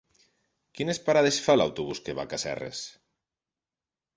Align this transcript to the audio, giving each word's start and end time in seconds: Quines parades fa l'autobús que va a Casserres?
Quines 0.77 0.99
parades 1.09 1.37
fa 1.49 1.55
l'autobús 1.57 2.01
que 2.07 2.17
va 2.21 2.27
a 2.27 2.31
Casserres? 2.33 2.81